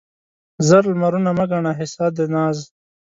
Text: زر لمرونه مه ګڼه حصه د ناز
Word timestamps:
زر 0.67 0.83
لمرونه 0.91 1.31
مه 1.37 1.45
ګڼه 1.51 1.71
حصه 1.79 2.05
د 2.15 2.17
ناز 2.33 2.57